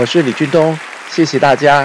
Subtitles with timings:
[0.00, 0.78] 我是李俊东，
[1.10, 1.84] 谢谢大家。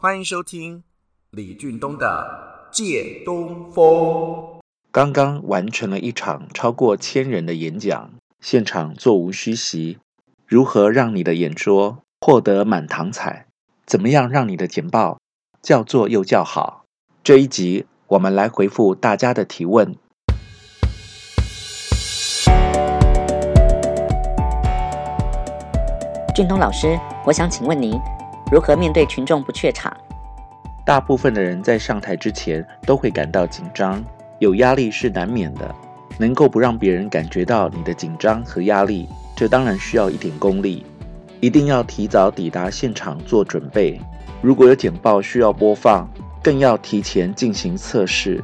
[0.00, 0.84] 欢迎收听
[1.32, 3.84] 李俊东的《借东风》。
[4.92, 9.98] 刚刚完成了一场超过千人的演讲，现场座无虚席。
[10.48, 13.44] 如何让你的演说获得满堂彩？
[13.84, 15.18] 怎么样让你的简报
[15.60, 16.84] 叫座又叫好？
[17.22, 19.94] 这一集我们来回复大家的提问。
[26.34, 28.00] 俊东老师，我想请问您，
[28.50, 29.94] 如何面对群众不怯场？
[30.86, 34.02] 大部分的人在上台之前都会感到紧张，
[34.38, 35.74] 有压力是难免的。
[36.18, 39.06] 能够不让别人感觉到你的紧张和压力，
[39.38, 40.84] 这当然需要一点功力。
[41.38, 43.96] 一定要提早抵达现场做准备。
[44.42, 46.08] 如果有简报需要播放，
[46.42, 48.42] 更要提前进行测试，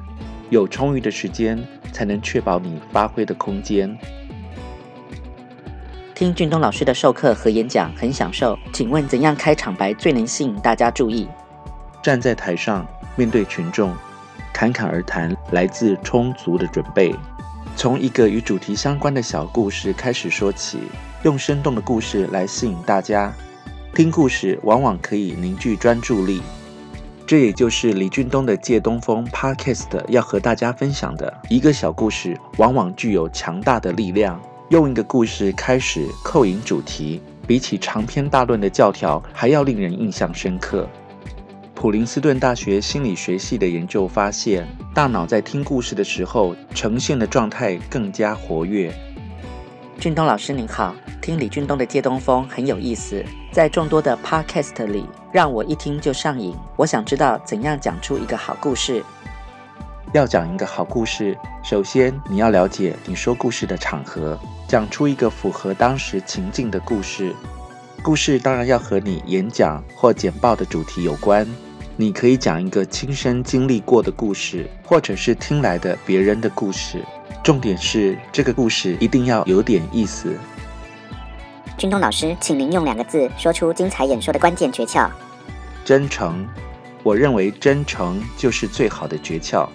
[0.51, 1.61] 有充裕的时间
[1.93, 3.99] 才能确保你发挥的空间。
[6.15, 11.27] 听俊东老师的授课和演讲很享受，请问怎样开场白最能吸引大家注意？
[12.05, 12.87] 站在台上，
[13.17, 13.93] 面对群众，
[14.53, 17.13] 侃侃而谈，来自充足的准备。
[17.85, 20.79] 从一个与主题相关的小故事开始说起，
[21.23, 23.31] 用生动的故事来吸引大家。
[23.95, 26.41] 听故事往往可以凝聚专注力，
[27.27, 34.41] 这也就是李俊东的借东风 Podcast 要和大家分享的一个小故事，往往具有强大的力量。
[34.71, 40.89] 用一个故事开始扣引主题，比起长篇大论的教条还要令人印象深刻。
[41.85, 48.91] 普林斯顿大学心理学系的研究发现，大脑在听故事的时候呈现的状态更加活跃。
[50.01, 56.57] 俊东老师您好，听李俊东的借东风很有意思，在众多的 Podcast 里，让我一听就上瘾。
[56.75, 59.05] 我想知道怎样讲出一个好故事。
[60.15, 67.37] 要讲一个好故事，首先你要了解你说故事的场合，讲出一个符合当时情境的故事。
[68.03, 71.47] 故事当然要和你演讲或简报的主题有关。
[71.97, 77.05] 你可以讲一个亲身经历过的故事，或者是听来的别人的故事。
[77.43, 80.37] 重点是这个故事一定要有点意思。
[81.79, 85.09] 俊东老师，请您用两个字说出精彩演说的关键诀窍。
[85.85, 86.47] 真诚。
[87.05, 89.69] 我认为真诚就是最好的诀窍。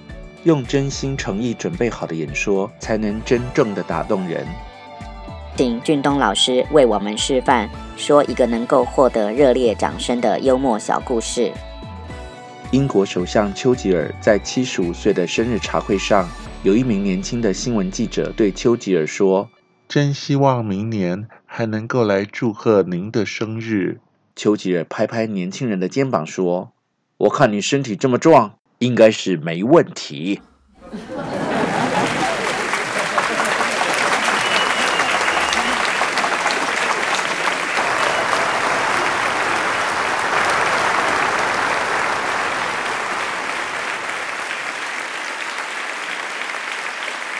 [0.43, 4.45] 用真心诚意准备好的演说，才能真正的打动人。
[5.55, 11.51] 请俊东老师为我们示范，说一个能够获得热烈掌声的幽默小故事。
[12.71, 16.29] 英国首相丘吉尔在七十五岁的生日茶会上，
[16.61, 19.49] 有一名年轻的新闻记者对丘吉尔说
[19.89, 23.99] ：“真希望明年还能够来祝贺您的生日。”
[24.37, 26.71] 丘吉尔拍拍年轻人的肩膀说
[27.17, 30.39] ：“我看你身体这么壮，应该是没问题。”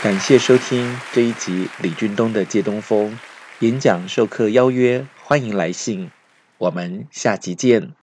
[0.02, 3.20] 感谢收听这一集李俊东的借东风
[3.60, 6.10] 演讲授课邀约，欢迎来信，
[6.58, 7.99] 我们下集见。